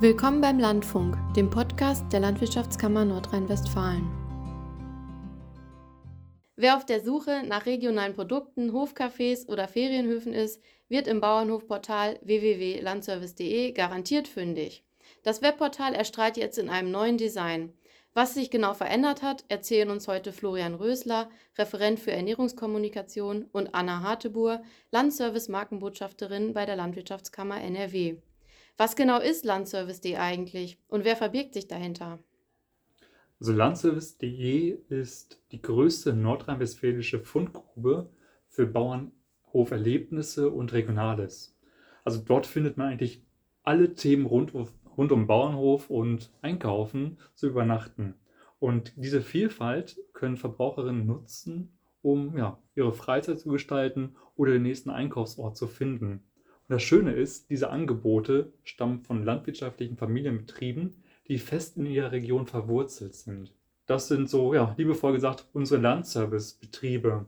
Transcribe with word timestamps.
Willkommen 0.00 0.40
beim 0.40 0.60
Landfunk, 0.60 1.18
dem 1.34 1.50
Podcast 1.50 2.04
der 2.12 2.20
Landwirtschaftskammer 2.20 3.04
Nordrhein-Westfalen. 3.04 4.08
Wer 6.54 6.76
auf 6.76 6.86
der 6.86 7.00
Suche 7.00 7.42
nach 7.44 7.66
regionalen 7.66 8.14
Produkten, 8.14 8.70
Hofcafés 8.70 9.48
oder 9.48 9.66
Ferienhöfen 9.66 10.34
ist, 10.34 10.62
wird 10.88 11.08
im 11.08 11.20
Bauernhofportal 11.20 12.20
www.landservice.de 12.22 13.72
garantiert 13.72 14.28
fündig. 14.28 14.84
Das 15.24 15.42
Webportal 15.42 15.94
erstrahlt 15.94 16.36
jetzt 16.36 16.58
in 16.58 16.68
einem 16.68 16.92
neuen 16.92 17.16
Design. 17.18 17.72
Was 18.14 18.34
sich 18.34 18.52
genau 18.52 18.74
verändert 18.74 19.22
hat, 19.22 19.46
erzählen 19.48 19.90
uns 19.90 20.06
heute 20.06 20.32
Florian 20.32 20.76
Rösler, 20.76 21.28
Referent 21.58 21.98
für 21.98 22.12
Ernährungskommunikation, 22.12 23.46
und 23.50 23.74
Anna 23.74 24.04
Hartebur, 24.04 24.62
Landservice-Markenbotschafterin 24.92 26.54
bei 26.54 26.66
der 26.66 26.76
Landwirtschaftskammer 26.76 27.60
NRW. 27.60 28.18
Was 28.80 28.94
genau 28.94 29.18
ist 29.18 29.44
Landservice.de 29.44 30.14
eigentlich 30.18 30.78
und 30.86 31.04
wer 31.04 31.16
verbirgt 31.16 31.52
sich 31.52 31.66
dahinter? 31.66 32.20
Also 33.40 33.52
Landservice.de 33.52 34.78
ist 34.88 35.42
die 35.50 35.60
größte 35.60 36.12
nordrhein-westfälische 36.12 37.18
Fundgrube 37.18 38.08
für 38.46 38.66
Bauernhoferlebnisse 38.66 40.48
und 40.50 40.72
Regionales. 40.72 41.58
Also 42.04 42.22
dort 42.24 42.46
findet 42.46 42.76
man 42.76 42.86
eigentlich 42.86 43.24
alle 43.64 43.94
Themen 43.94 44.26
rund, 44.26 44.52
rund 44.54 45.10
um 45.10 45.26
Bauernhof 45.26 45.90
und 45.90 46.30
Einkaufen 46.40 47.18
zu 47.34 47.48
übernachten. 47.48 48.14
Und 48.60 48.92
diese 48.94 49.22
Vielfalt 49.22 49.98
können 50.12 50.36
Verbraucherinnen 50.36 51.04
nutzen, 51.04 51.76
um 52.00 52.38
ja, 52.38 52.62
ihre 52.76 52.92
Freizeit 52.92 53.40
zu 53.40 53.48
gestalten 53.48 54.14
oder 54.36 54.52
den 54.52 54.62
nächsten 54.62 54.90
Einkaufsort 54.90 55.56
zu 55.56 55.66
finden. 55.66 56.22
Und 56.68 56.74
das 56.74 56.82
Schöne 56.82 57.12
ist, 57.12 57.48
diese 57.48 57.70
Angebote 57.70 58.52
stammen 58.62 59.00
von 59.00 59.24
landwirtschaftlichen 59.24 59.96
Familienbetrieben, 59.96 60.96
die 61.26 61.38
fest 61.38 61.78
in 61.78 61.86
ihrer 61.86 62.12
Region 62.12 62.46
verwurzelt 62.46 63.14
sind. 63.14 63.54
Das 63.86 64.08
sind 64.08 64.28
so, 64.28 64.52
ja, 64.52 64.74
liebevoll 64.76 65.14
gesagt, 65.14 65.46
unsere 65.54 65.80
Landservice-Betriebe. 65.80 67.24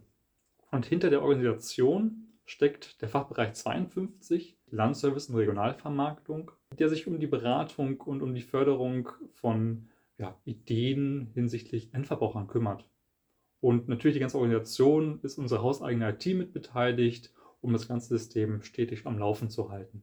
Und 0.71 0.85
hinter 0.85 1.09
der 1.09 1.23
Organisation 1.23 2.29
steckt 2.45 3.01
der 3.01 3.09
Fachbereich 3.09 3.55
52, 3.55 4.59
Landservice 4.71 5.31
und 5.31 5.37
Regionalvermarktung, 5.37 6.51
der 6.79 6.91
sich 6.91 7.07
um 7.07 7.19
die 7.19 7.27
Beratung 7.27 7.99
und 8.03 8.21
um 8.21 8.35
die 8.35 8.43
Förderung 8.43 9.09
von 9.33 9.89
ja, 10.19 10.39
Ideen 10.45 11.31
hinsichtlich 11.33 11.95
Endverbrauchern 11.95 12.47
kümmert. 12.47 12.85
Und 13.61 13.89
natürlich 13.89 14.17
die 14.17 14.21
ganze 14.21 14.37
Organisation 14.37 15.21
ist 15.23 15.39
unsere 15.39 15.63
hauseigene 15.63 16.11
IT 16.11 16.27
mit 16.27 16.53
beteiligt 16.53 17.33
um 17.61 17.73
das 17.73 17.89
ganze 17.89 18.09
System 18.09 18.63
stetig 18.63 19.07
am 19.07 19.19
Laufen 19.19 19.51
zu 19.51 19.71
halten. 19.71 20.03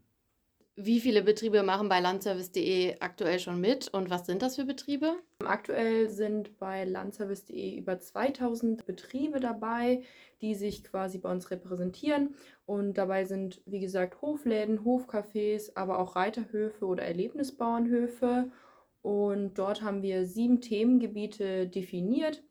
Wie 0.80 1.00
viele 1.00 1.23
Betriebe 1.23 1.63
machen 1.63 1.89
bei 1.89 2.00
landservice.de 2.00 2.97
aktuell 3.00 3.39
schon 3.39 3.59
mit 3.59 3.88
und 3.91 4.11
was 4.11 4.27
sind 4.27 4.44
das 4.44 4.58
für 4.58 4.66
Betriebe? 4.66 5.16
Aktuell 5.44 6.08
sind 6.08 6.59
bei 6.59 6.85
landservice.de 6.85 7.80
über 7.80 8.00
2000 8.00 8.85
Betriebe 8.85 9.39
dabei, 9.39 10.03
die 10.39 10.53
sich 10.53 10.83
quasi 10.83 11.17
bei 11.17 11.31
uns 11.31 11.50
repräsentieren. 11.50 12.35
Und 12.67 13.00
dabei 13.00 13.25
sind, 13.25 13.59
wie 13.66 13.80
gesagt, 13.80 14.22
Hofläden, 14.22 14.85
Hofcafés, 14.85 15.72
aber 15.73 15.97
auch 15.97 16.16
Reiterhöfe 16.16 16.85
oder 16.85 17.02
Erlebnisbauernhöfe. 17.02 18.52
Und 19.02 19.58
dort 19.58 19.81
haben 19.81 20.03
wir 20.03 20.28
sieben 20.28 20.61
Themengebiete 20.61 21.66
definiert, 21.67 22.44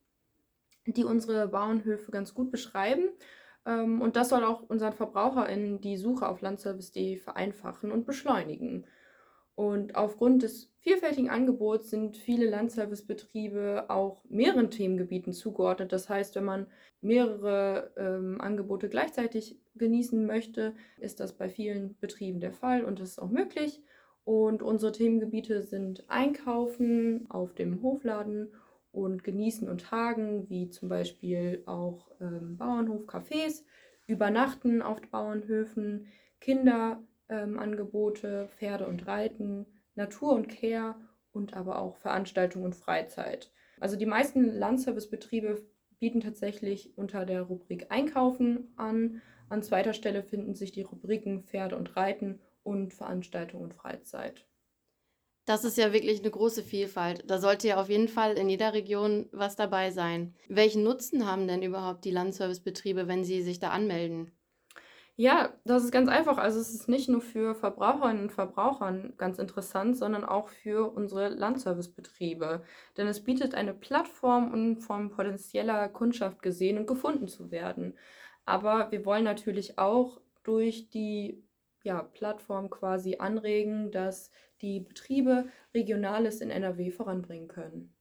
die 0.84 1.04
unsere 1.04 1.46
Bauernhöfe 1.46 2.10
ganz 2.10 2.34
gut 2.34 2.50
beschreiben. 2.50 3.08
Ähm, 3.66 4.00
und 4.00 4.16
das 4.16 4.30
soll 4.30 4.44
auch 4.44 4.62
unseren 4.62 4.92
VerbraucherInnen 4.92 5.80
die 5.80 5.96
Suche 5.96 6.28
auf 6.28 6.40
landservice.de 6.40 7.16
vereinfachen 7.16 7.92
und 7.92 8.06
beschleunigen. 8.06 8.86
Und 9.56 9.96
aufgrund 9.96 10.42
des 10.42 10.70
vielfältigen 10.80 11.30
Angebots 11.30 11.88
sind 11.88 12.18
viele 12.18 12.48
Landservicebetriebe 12.48 13.86
auch 13.88 14.22
mehreren 14.28 14.70
Themengebieten 14.70 15.32
zugeordnet. 15.32 15.92
Das 15.92 16.10
heißt, 16.10 16.36
wenn 16.36 16.44
man 16.44 16.66
mehrere 17.00 17.90
ähm, 17.96 18.40
Angebote 18.40 18.90
gleichzeitig 18.90 19.58
genießen 19.74 20.26
möchte, 20.26 20.74
ist 20.98 21.20
das 21.20 21.32
bei 21.32 21.48
vielen 21.48 21.96
Betrieben 22.00 22.38
der 22.38 22.52
Fall 22.52 22.84
und 22.84 23.00
das 23.00 23.10
ist 23.10 23.18
auch 23.18 23.30
möglich. 23.30 23.82
Und 24.24 24.62
unsere 24.62 24.92
Themengebiete 24.92 25.62
sind 25.62 26.04
Einkaufen 26.08 27.30
auf 27.30 27.54
dem 27.54 27.80
Hofladen 27.82 28.52
und 28.96 29.24
Genießen 29.24 29.68
und 29.68 29.82
Tagen, 29.82 30.48
wie 30.48 30.70
zum 30.70 30.88
Beispiel 30.88 31.62
auch 31.66 32.10
ähm, 32.20 32.56
Bauernhof-Cafés, 32.56 33.62
Übernachten 34.06 34.80
auf 34.80 35.00
Bauernhöfen, 35.10 36.06
Kinderangebote, 36.40 38.42
ähm, 38.42 38.48
Pferde 38.48 38.86
und 38.86 39.06
Reiten, 39.06 39.66
Natur 39.94 40.32
und 40.32 40.48
Care 40.48 40.94
und 41.32 41.54
aber 41.54 41.78
auch 41.78 41.96
Veranstaltung 41.96 42.62
und 42.62 42.74
Freizeit. 42.74 43.52
Also 43.80 43.96
die 43.96 44.06
meisten 44.06 44.46
Landservicebetriebe 44.46 45.62
bieten 45.98 46.20
tatsächlich 46.20 46.96
unter 46.96 47.26
der 47.26 47.42
Rubrik 47.42 47.86
Einkaufen 47.90 48.72
an. 48.76 49.20
An 49.50 49.62
zweiter 49.62 49.92
Stelle 49.92 50.22
finden 50.22 50.54
sich 50.54 50.72
die 50.72 50.82
Rubriken 50.82 51.44
Pferde 51.44 51.76
und 51.76 51.96
Reiten 51.96 52.40
und 52.62 52.94
Veranstaltung 52.94 53.62
und 53.62 53.74
Freizeit. 53.74 54.46
Das 55.46 55.64
ist 55.64 55.78
ja 55.78 55.94
wirklich 55.94 56.20
eine 56.20 56.30
große 56.30 56.62
Vielfalt. 56.62 57.24
Da 57.30 57.38
sollte 57.38 57.68
ja 57.68 57.80
auf 57.80 57.88
jeden 57.88 58.08
Fall 58.08 58.36
in 58.36 58.50
jeder 58.50 58.74
Region 58.74 59.30
was 59.32 59.56
dabei 59.56 59.90
sein. 59.90 60.34
Welchen 60.48 60.82
Nutzen 60.82 61.26
haben 61.26 61.48
denn 61.48 61.62
überhaupt 61.62 62.04
die 62.04 62.10
Landservicebetriebe, 62.10 63.08
wenn 63.08 63.24
sie 63.24 63.40
sich 63.42 63.58
da 63.58 63.70
anmelden? 63.70 64.32
Ja, 65.18 65.54
das 65.64 65.84
ist 65.84 65.92
ganz 65.92 66.08
einfach. 66.10 66.36
Also 66.36 66.60
es 66.60 66.74
ist 66.74 66.88
nicht 66.88 67.08
nur 67.08 67.22
für 67.22 67.54
Verbraucherinnen 67.54 68.24
und 68.24 68.32
Verbrauchern 68.32 69.14
ganz 69.16 69.38
interessant, 69.38 69.96
sondern 69.96 70.24
auch 70.24 70.48
für 70.48 70.92
unsere 70.92 71.28
Landservicebetriebe. 71.28 72.62
Denn 72.98 73.06
es 73.06 73.24
bietet 73.24 73.54
eine 73.54 73.72
Plattform, 73.72 74.52
um 74.52 74.76
von 74.76 75.10
potenzieller 75.10 75.88
Kundschaft 75.88 76.42
gesehen 76.42 76.76
und 76.76 76.86
gefunden 76.86 77.28
zu 77.28 77.50
werden. 77.50 77.96
Aber 78.44 78.90
wir 78.92 79.06
wollen 79.06 79.24
natürlich 79.24 79.78
auch 79.78 80.20
durch 80.42 80.90
die 80.90 81.42
ja, 81.82 82.02
Plattform 82.02 82.68
quasi 82.68 83.16
anregen, 83.18 83.90
dass 83.92 84.30
die 84.62 84.80
Betriebe 84.80 85.46
Regionales 85.74 86.40
in 86.40 86.50
NRW 86.50 86.90
voranbringen 86.90 87.48
können. 87.48 87.94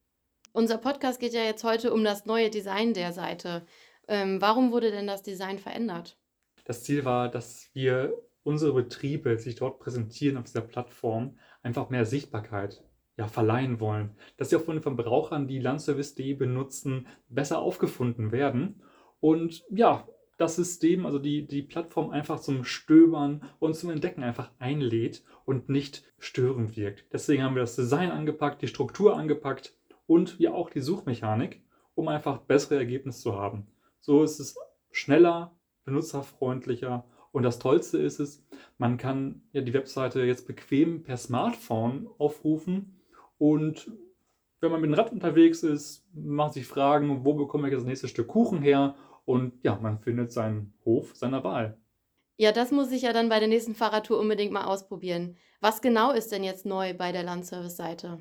Unser 0.52 0.78
Podcast 0.78 1.20
geht 1.20 1.34
ja 1.34 1.42
jetzt 1.42 1.64
heute 1.64 1.92
um 1.92 2.02
das 2.02 2.24
neue 2.24 2.48
Design 2.48 2.94
der 2.94 3.12
Seite. 3.12 3.66
Ähm, 4.08 4.40
warum 4.40 4.72
wurde 4.72 4.90
denn 4.90 5.06
das 5.06 5.22
Design 5.22 5.58
verändert? 5.58 6.18
Das 6.64 6.82
Ziel 6.82 7.04
war, 7.04 7.28
dass 7.28 7.68
wir 7.74 8.14
unsere 8.42 8.72
Betriebe, 8.72 9.36
die 9.36 9.42
sich 9.42 9.56
dort 9.56 9.80
präsentieren 9.80 10.36
auf 10.36 10.44
dieser 10.44 10.62
Plattform, 10.62 11.38
einfach 11.62 11.90
mehr 11.90 12.06
Sichtbarkeit 12.06 12.84
ja, 13.16 13.28
verleihen 13.28 13.80
wollen. 13.80 14.16
Dass 14.36 14.50
sie 14.50 14.56
auch 14.56 14.62
von 14.62 14.76
den 14.76 14.82
Verbrauchern, 14.82 15.48
die 15.48 15.58
Landservice.de 15.58 16.34
benutzen, 16.34 17.06
besser 17.28 17.58
aufgefunden 17.58 18.32
werden. 18.32 18.82
Und 19.20 19.64
ja, 19.70 20.06
das 20.36 20.56
System, 20.56 21.06
also 21.06 21.18
die, 21.18 21.46
die 21.46 21.62
Plattform 21.62 22.10
einfach 22.10 22.40
zum 22.40 22.64
Stöbern 22.64 23.42
und 23.58 23.74
zum 23.74 23.90
Entdecken 23.90 24.22
einfach 24.22 24.50
einlädt 24.58 25.24
und 25.44 25.68
nicht 25.68 26.04
störend 26.18 26.76
wirkt. 26.76 27.06
Deswegen 27.12 27.42
haben 27.42 27.54
wir 27.54 27.62
das 27.62 27.76
Design 27.76 28.10
angepackt, 28.10 28.62
die 28.62 28.68
Struktur 28.68 29.16
angepackt 29.16 29.74
und 30.06 30.38
ja 30.38 30.52
auch 30.52 30.70
die 30.70 30.80
Suchmechanik, 30.80 31.62
um 31.94 32.08
einfach 32.08 32.38
bessere 32.38 32.76
Ergebnisse 32.76 33.22
zu 33.22 33.36
haben. 33.36 33.66
So 34.00 34.22
ist 34.22 34.38
es 34.38 34.56
schneller, 34.90 35.56
benutzerfreundlicher 35.84 37.04
und 37.32 37.42
das 37.42 37.58
Tollste 37.58 37.98
ist 37.98 38.20
es, 38.20 38.44
man 38.78 38.98
kann 38.98 39.42
ja 39.52 39.62
die 39.62 39.74
Webseite 39.74 40.22
jetzt 40.22 40.46
bequem 40.46 41.02
per 41.02 41.16
Smartphone 41.16 42.08
aufrufen 42.18 43.00
und 43.38 43.90
wenn 44.60 44.72
man 44.72 44.80
mit 44.80 44.90
dem 44.90 44.94
Rad 44.94 45.12
unterwegs 45.12 45.62
ist, 45.62 46.06
macht 46.14 46.54
sich 46.54 46.66
Fragen, 46.66 47.24
wo 47.24 47.34
bekomme 47.34 47.68
ich 47.68 47.74
das 47.74 47.84
nächste 47.84 48.08
Stück 48.08 48.28
Kuchen 48.28 48.62
her 48.62 48.94
und 49.26 49.62
ja, 49.62 49.76
man 49.76 49.98
findet 49.98 50.32
seinen 50.32 50.72
Hof 50.86 51.14
seiner 51.14 51.44
Wahl. 51.44 51.76
Ja, 52.38 52.52
das 52.52 52.70
muss 52.70 52.92
ich 52.92 53.02
ja 53.02 53.12
dann 53.12 53.28
bei 53.28 53.38
der 53.38 53.48
nächsten 53.48 53.74
Fahrradtour 53.74 54.18
unbedingt 54.18 54.52
mal 54.52 54.64
ausprobieren. 54.64 55.36
Was 55.60 55.82
genau 55.82 56.12
ist 56.12 56.32
denn 56.32 56.44
jetzt 56.44 56.64
neu 56.64 56.94
bei 56.94 57.12
der 57.12 57.22
Landservice-Seite? 57.22 58.18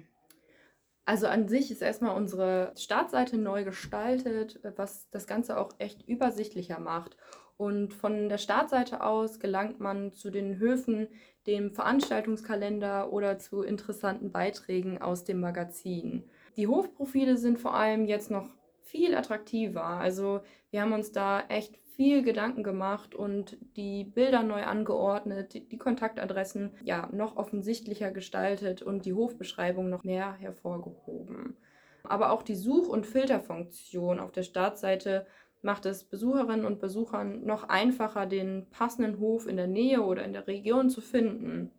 Also 1.05 1.27
an 1.27 1.47
sich 1.47 1.69
ist 1.69 1.81
erstmal 1.81 2.15
unsere 2.15 2.73
Startseite 2.75 3.37
neu 3.37 3.63
gestaltet, 3.63 4.59
was 4.75 5.09
das 5.11 5.27
Ganze 5.27 5.57
auch 5.59 5.71
echt 5.77 6.07
übersichtlicher 6.07 6.79
macht. 6.79 7.15
Und 7.57 7.93
von 7.93 8.27
der 8.27 8.37
Startseite 8.37 9.01
aus 9.01 9.39
gelangt 9.39 9.79
man 9.79 10.13
zu 10.13 10.31
den 10.31 10.57
Höfen, 10.57 11.07
dem 11.45 11.71
Veranstaltungskalender 11.71 13.13
oder 13.13 13.37
zu 13.37 13.61
interessanten 13.61 14.31
Beiträgen 14.31 15.01
aus 15.01 15.23
dem 15.23 15.39
Magazin. 15.39 16.23
Die 16.57 16.67
Hofprofile 16.67 17.37
sind 17.37 17.59
vor 17.59 17.75
allem 17.75 18.05
jetzt 18.05 18.31
noch 18.31 18.49
viel 18.85 19.15
attraktiver. 19.15 19.83
Also 19.83 20.41
wir 20.71 20.81
haben 20.81 20.93
uns 20.93 21.11
da 21.11 21.41
echt 21.49 21.77
viel 21.95 22.23
Gedanken 22.23 22.63
gemacht 22.63 23.15
und 23.15 23.57
die 23.77 24.03
Bilder 24.03 24.43
neu 24.43 24.63
angeordnet, 24.63 25.53
die, 25.53 25.77
Kontaktadressen 25.77 26.71
ja 26.83 27.09
noch 27.13 27.37
offensichtlicher 27.37 28.11
gestaltet 28.11 28.81
und 28.81 29.05
die 29.05 29.13
Hofbeschreibung 29.13 29.89
noch 29.89 30.03
mehr 30.03 30.33
hervorgehoben. 30.33 31.55
Aber 32.03 32.31
auch 32.31 32.43
die 32.43 32.55
Such- 32.55 32.89
und 32.89 33.07
Filterfunktion 33.07 34.19
auf 34.19 34.31
der 34.31 34.43
Startseite 34.43 35.25
macht 35.61 35.85
es 35.85 36.03
Besucherinnen 36.03 36.65
und 36.65 36.79
Besuchern 36.79 37.45
noch 37.45 37.63
einfacher, 37.63 38.25
den 38.25 38.69
passenden 38.69 39.19
Hof 39.19 39.47
in 39.47 39.57
der 39.57 39.67
Nähe 39.67 40.01
oder 40.01 40.23
in 40.23 40.33
der 40.33 40.47
Region 40.47 40.89
zu 40.89 41.01
finden. 41.01 41.71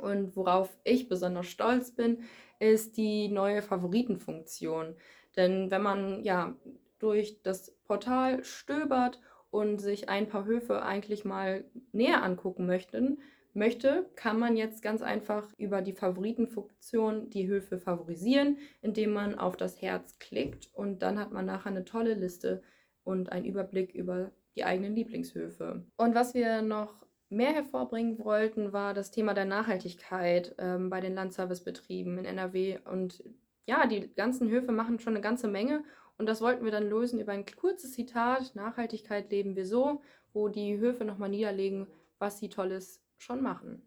Und 0.00 0.36
worauf 0.36 0.76
ich 0.82 1.08
besonders 1.08 1.46
stolz 1.46 1.92
bin, 1.92 2.24
ist 2.58 2.96
die 2.96 3.28
neue 3.28 3.62
Favoritenfunktion. 3.62 4.96
Denn 5.36 5.70
wenn 5.70 5.82
man 5.82 6.22
ja 6.22 6.56
durch 6.98 7.42
das 7.42 7.72
Portal 7.84 8.42
stöbert 8.44 9.20
und 9.50 9.78
sich 9.80 10.08
ein 10.08 10.28
paar 10.28 10.44
Höfe 10.44 10.82
eigentlich 10.82 11.24
mal 11.24 11.64
näher 11.92 12.22
angucken 12.22 12.66
möchten, 12.66 13.18
möchte, 13.52 14.06
kann 14.16 14.38
man 14.38 14.56
jetzt 14.56 14.82
ganz 14.82 15.02
einfach 15.02 15.48
über 15.56 15.80
die 15.82 15.94
Favoritenfunktion 15.94 17.30
die 17.30 17.48
Höfe 17.48 17.78
favorisieren, 17.78 18.58
indem 18.82 19.12
man 19.12 19.38
auf 19.38 19.56
das 19.56 19.80
Herz 19.80 20.18
klickt 20.18 20.68
und 20.74 21.00
dann 21.02 21.18
hat 21.18 21.32
man 21.32 21.46
nachher 21.46 21.70
eine 21.70 21.84
tolle 21.84 22.14
Liste 22.14 22.62
und 23.02 23.32
einen 23.32 23.46
Überblick 23.46 23.94
über 23.94 24.30
die 24.56 24.64
eigenen 24.64 24.94
Lieblingshöfe. 24.94 25.84
Und 25.96 26.14
was 26.14 26.34
wir 26.34 26.62
noch 26.62 27.06
mehr 27.28 27.52
hervorbringen 27.52 28.18
wollten, 28.18 28.72
war 28.72 28.94
das 28.94 29.10
Thema 29.10 29.34
der 29.34 29.44
Nachhaltigkeit 29.44 30.54
ähm, 30.58 30.90
bei 30.90 31.00
den 31.00 31.14
Landservicebetrieben 31.14 32.18
in 32.18 32.24
NRW. 32.24 32.78
Und 32.84 33.22
ja, 33.66 33.86
die 33.86 34.12
ganzen 34.14 34.48
Höfe 34.48 34.72
machen 34.72 34.98
schon 34.98 35.14
eine 35.14 35.20
ganze 35.22 35.48
Menge. 35.48 35.84
Und 36.18 36.26
das 36.26 36.40
wollten 36.40 36.64
wir 36.64 36.72
dann 36.72 36.88
lösen 36.88 37.20
über 37.20 37.32
ein 37.32 37.44
kurzes 37.44 37.92
Zitat, 37.92 38.54
Nachhaltigkeit 38.54 39.30
leben 39.30 39.54
wir 39.54 39.66
so, 39.66 40.00
wo 40.32 40.48
die 40.48 40.78
Höfe 40.78 41.04
nochmal 41.04 41.28
niederlegen, 41.28 41.86
was 42.18 42.38
sie 42.38 42.48
tolles 42.48 43.02
schon 43.18 43.42
machen. 43.42 43.82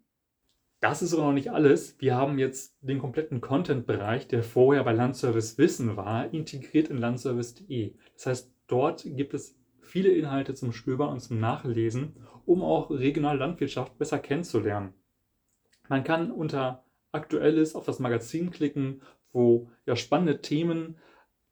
Das 0.80 1.02
ist 1.02 1.14
aber 1.14 1.24
noch 1.24 1.34
nicht 1.34 1.52
alles. 1.52 2.00
Wir 2.00 2.16
haben 2.16 2.40
jetzt 2.40 2.78
den 2.82 3.00
kompletten 3.00 3.42
Content-Bereich, 3.42 4.28
der 4.28 4.44
vorher 4.44 4.84
bei 4.84 4.94
Landservice 4.94 5.58
Wissen 5.58 5.98
war, 5.98 6.34
integriert 6.34 6.88
in 6.90 6.98
landservice.de. 6.98 7.96
Das 8.14 8.26
heißt, 8.28 8.54
dort 8.68 9.04
gibt 9.04 9.34
es 9.34 9.58
viele 9.82 10.10
Inhalte 10.10 10.54
zum 10.54 10.72
Stöbern 10.72 11.10
und 11.10 11.20
zum 11.20 11.40
Nachlesen, 11.40 12.16
um 12.46 12.64
auch 12.64 12.92
regionale 12.92 13.40
Landwirtschaft 13.40 13.98
besser 13.98 14.20
kennenzulernen. 14.20 14.94
Man 15.90 16.04
kann 16.04 16.32
unter 16.32 16.86
Aktuelles 17.12 17.76
auf 17.76 17.86
das 17.86 18.00
Magazin 18.00 18.52
klicken, 18.52 19.02
wo 19.32 19.70
ja 19.86 19.96
spannende 19.96 20.42
Themen 20.42 20.98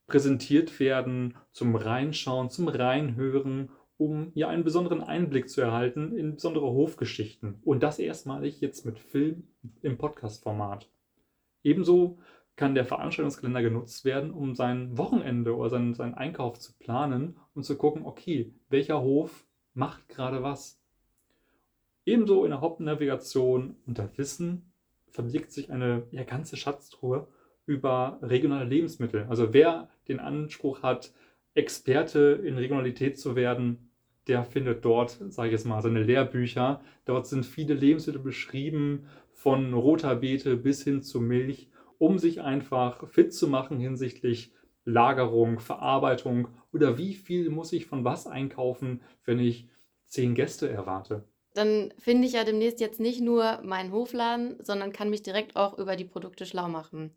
präsentiert 0.06 0.80
werden 0.80 1.36
zum 1.52 1.76
Reinschauen, 1.76 2.50
zum 2.50 2.68
Reinhören, 2.68 3.70
um 3.98 4.30
ja 4.34 4.48
einen 4.48 4.64
besonderen 4.64 5.02
Einblick 5.02 5.50
zu 5.50 5.60
erhalten 5.60 6.16
in 6.16 6.34
besondere 6.34 6.66
Hofgeschichten. 6.66 7.60
Und 7.64 7.82
das 7.82 7.98
erstmalig 7.98 8.60
jetzt 8.60 8.86
mit 8.86 8.98
Film 8.98 9.48
im 9.82 9.98
Podcast-Format. 9.98 10.88
Ebenso 11.62 12.18
kann 12.56 12.74
der 12.74 12.84
Veranstaltungskalender 12.84 13.62
genutzt 13.62 14.04
werden, 14.04 14.32
um 14.32 14.54
sein 14.54 14.96
Wochenende 14.96 15.54
oder 15.54 15.70
seinen, 15.70 15.94
seinen 15.94 16.14
Einkauf 16.14 16.58
zu 16.58 16.76
planen 16.78 17.36
und 17.54 17.64
zu 17.64 17.76
gucken, 17.76 18.04
okay, 18.04 18.52
welcher 18.68 19.00
Hof 19.00 19.46
macht 19.74 20.08
gerade 20.08 20.42
was. 20.42 20.80
Ebenso 22.04 22.44
in 22.44 22.50
der 22.50 22.60
Hauptnavigation 22.60 23.76
unter 23.86 24.16
Wissen 24.16 24.72
verbirgt 25.10 25.52
sich 25.52 25.70
eine 25.70 26.06
ja, 26.10 26.24
ganze 26.24 26.56
Schatztruhe 26.56 27.28
über 27.68 28.18
regionale 28.22 28.68
Lebensmittel. 28.68 29.26
Also 29.28 29.52
wer 29.52 29.88
den 30.08 30.18
Anspruch 30.18 30.82
hat, 30.82 31.12
Experte 31.54 32.40
in 32.44 32.56
Regionalität 32.56 33.18
zu 33.18 33.36
werden, 33.36 33.90
der 34.26 34.44
findet 34.44 34.84
dort, 34.84 35.18
sage 35.28 35.48
ich 35.48 35.52
jetzt 35.52 35.66
mal, 35.66 35.80
seine 35.80 36.02
Lehrbücher. 36.02 36.80
Dort 37.04 37.26
sind 37.26 37.46
viele 37.46 37.74
Lebensmittel 37.74 38.20
beschrieben, 38.20 39.06
von 39.32 39.72
roter 39.72 40.16
Beete 40.16 40.56
bis 40.56 40.82
hin 40.82 41.02
zu 41.02 41.20
Milch 41.20 41.68
um 41.98 42.18
sich 42.18 42.40
einfach 42.40 43.08
fit 43.08 43.34
zu 43.34 43.48
machen 43.48 43.78
hinsichtlich 43.78 44.52
Lagerung, 44.84 45.58
Verarbeitung 45.58 46.48
oder 46.72 46.96
wie 46.96 47.14
viel 47.14 47.50
muss 47.50 47.72
ich 47.72 47.86
von 47.86 48.04
was 48.04 48.26
einkaufen, 48.26 49.02
wenn 49.24 49.38
ich 49.38 49.68
zehn 50.06 50.34
Gäste 50.34 50.68
erwarte. 50.68 51.24
Dann 51.54 51.92
finde 51.98 52.26
ich 52.26 52.34
ja 52.34 52.44
demnächst 52.44 52.80
jetzt 52.80 53.00
nicht 53.00 53.20
nur 53.20 53.60
meinen 53.62 53.92
Hofladen, 53.92 54.56
sondern 54.62 54.92
kann 54.92 55.10
mich 55.10 55.22
direkt 55.22 55.56
auch 55.56 55.76
über 55.76 55.96
die 55.96 56.04
Produkte 56.04 56.46
schlau 56.46 56.68
machen. 56.68 57.10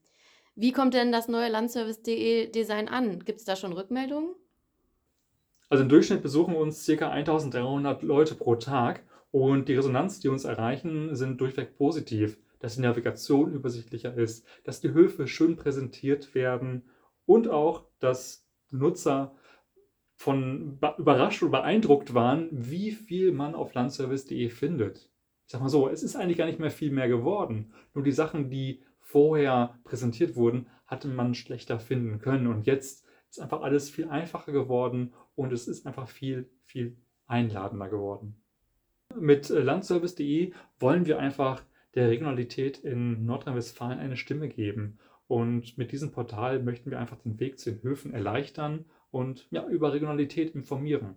Wie 0.55 0.71
kommt 0.71 0.93
denn 0.93 1.11
das 1.11 1.27
neue 1.27 1.49
Landservice.de 1.49 2.51
Design 2.51 2.87
an? 2.87 3.23
Gibt 3.23 3.39
es 3.39 3.45
da 3.45 3.55
schon 3.55 3.73
Rückmeldungen? 3.73 4.35
Also 5.69 5.83
im 5.83 5.89
Durchschnitt 5.89 6.21
besuchen 6.21 6.55
uns 6.55 6.85
ca. 6.85 7.09
1300 7.09 8.03
Leute 8.03 8.35
pro 8.35 8.55
Tag 8.55 9.03
und 9.31 9.69
die 9.69 9.75
Resonanz, 9.75 10.19
die 10.19 10.27
uns 10.27 10.43
erreichen, 10.43 11.15
sind 11.15 11.39
durchweg 11.39 11.77
positiv 11.77 12.37
dass 12.61 12.75
die 12.75 12.81
Navigation 12.81 13.51
übersichtlicher 13.51 14.15
ist, 14.15 14.45
dass 14.63 14.79
die 14.79 14.93
Höfe 14.93 15.27
schön 15.27 15.57
präsentiert 15.57 16.33
werden 16.33 16.83
und 17.25 17.49
auch, 17.49 17.85
dass 17.99 18.47
Nutzer 18.69 19.35
von 20.15 20.79
überrascht 20.97 21.41
und 21.41 21.51
beeindruckt 21.51 22.13
waren, 22.13 22.47
wie 22.51 22.91
viel 22.91 23.31
man 23.31 23.55
auf 23.55 23.73
landservice.de 23.73 24.49
findet. 24.49 25.09
Ich 25.47 25.51
sag 25.51 25.61
mal 25.61 25.69
so, 25.69 25.89
es 25.89 26.03
ist 26.03 26.15
eigentlich 26.15 26.37
gar 26.37 26.45
nicht 26.45 26.59
mehr 26.59 26.71
viel 26.71 26.91
mehr 26.91 27.09
geworden. 27.09 27.73
Nur 27.93 28.03
die 28.03 28.11
Sachen, 28.11 28.49
die 28.49 28.83
vorher 29.11 29.77
präsentiert 29.83 30.35
wurden, 30.35 30.67
hatte 30.87 31.07
man 31.07 31.35
schlechter 31.35 31.79
finden 31.79 32.19
können. 32.19 32.47
Und 32.47 32.65
jetzt 32.65 33.05
ist 33.29 33.39
einfach 33.39 33.61
alles 33.61 33.89
viel 33.89 34.09
einfacher 34.09 34.51
geworden 34.51 35.13
und 35.35 35.53
es 35.53 35.67
ist 35.67 35.85
einfach 35.85 36.07
viel, 36.07 36.49
viel 36.65 36.97
einladender 37.27 37.89
geworden. 37.89 38.41
Mit 39.17 39.49
landservice.de 39.49 40.53
wollen 40.79 41.05
wir 41.05 41.19
einfach 41.19 41.63
der 41.95 42.09
Regionalität 42.09 42.77
in 42.79 43.25
Nordrhein-Westfalen 43.25 43.99
eine 43.99 44.15
Stimme 44.15 44.47
geben. 44.47 44.99
Und 45.27 45.77
mit 45.77 45.91
diesem 45.91 46.11
Portal 46.11 46.61
möchten 46.61 46.91
wir 46.91 46.99
einfach 46.99 47.17
den 47.17 47.39
Weg 47.39 47.59
zu 47.59 47.71
den 47.71 47.83
Höfen 47.83 48.13
erleichtern 48.13 48.85
und 49.11 49.47
ja, 49.51 49.67
über 49.67 49.93
Regionalität 49.93 50.55
informieren. 50.55 51.15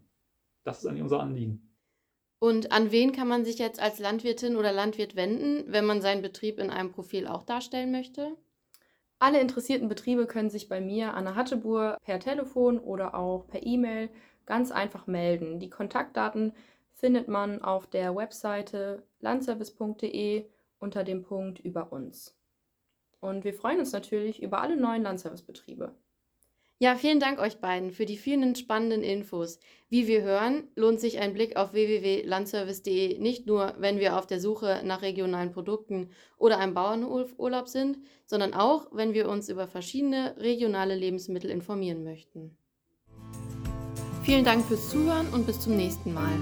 Das 0.64 0.78
ist 0.78 0.86
eigentlich 0.86 1.02
unser 1.02 1.20
Anliegen. 1.20 1.73
Und 2.44 2.72
an 2.72 2.92
wen 2.92 3.12
kann 3.12 3.26
man 3.26 3.46
sich 3.46 3.58
jetzt 3.58 3.80
als 3.80 3.98
Landwirtin 3.98 4.56
oder 4.56 4.70
Landwirt 4.70 5.16
wenden, 5.16 5.64
wenn 5.66 5.86
man 5.86 6.02
seinen 6.02 6.20
Betrieb 6.20 6.58
in 6.58 6.68
einem 6.68 6.92
Profil 6.92 7.26
auch 7.26 7.42
darstellen 7.42 7.90
möchte? 7.90 8.36
Alle 9.18 9.40
interessierten 9.40 9.88
Betriebe 9.88 10.26
können 10.26 10.50
sich 10.50 10.68
bei 10.68 10.82
mir, 10.82 11.14
Anna 11.14 11.36
Hattebur, 11.36 11.96
per 12.04 12.20
Telefon 12.20 12.78
oder 12.78 13.14
auch 13.14 13.46
per 13.46 13.64
E-Mail 13.64 14.10
ganz 14.44 14.72
einfach 14.72 15.06
melden. 15.06 15.58
Die 15.58 15.70
Kontaktdaten 15.70 16.52
findet 16.92 17.28
man 17.28 17.62
auf 17.62 17.86
der 17.86 18.14
Webseite 18.14 19.04
landservice.de 19.20 20.44
unter 20.78 21.02
dem 21.02 21.22
Punkt 21.22 21.60
über 21.60 21.94
uns. 21.94 22.36
Und 23.20 23.44
wir 23.44 23.54
freuen 23.54 23.78
uns 23.78 23.92
natürlich 23.92 24.42
über 24.42 24.60
alle 24.60 24.76
neuen 24.76 25.02
Landservicebetriebe. 25.02 25.94
Ja, 26.78 26.96
vielen 26.96 27.20
Dank 27.20 27.38
euch 27.38 27.58
beiden 27.58 27.92
für 27.92 28.04
die 28.04 28.16
vielen 28.16 28.56
spannenden 28.56 29.02
Infos. 29.02 29.60
Wie 29.88 30.08
wir 30.08 30.22
hören, 30.22 30.64
lohnt 30.74 30.98
sich 31.00 31.20
ein 31.20 31.32
Blick 31.32 31.56
auf 31.56 31.72
www.landservice.de 31.72 33.18
nicht 33.20 33.46
nur, 33.46 33.74
wenn 33.78 34.00
wir 34.00 34.18
auf 34.18 34.26
der 34.26 34.40
Suche 34.40 34.82
nach 34.84 35.02
regionalen 35.02 35.52
Produkten 35.52 36.10
oder 36.36 36.58
einem 36.58 36.74
Bauernurlaub 36.74 37.68
sind, 37.68 37.98
sondern 38.26 38.54
auch, 38.54 38.88
wenn 38.90 39.14
wir 39.14 39.28
uns 39.28 39.48
über 39.48 39.68
verschiedene 39.68 40.36
regionale 40.38 40.96
Lebensmittel 40.96 41.50
informieren 41.50 42.02
möchten. 42.02 42.56
Vielen 44.24 44.44
Dank 44.44 44.64
fürs 44.64 44.90
Zuhören 44.90 45.28
und 45.32 45.46
bis 45.46 45.60
zum 45.60 45.76
nächsten 45.76 46.12
Mal. 46.12 46.32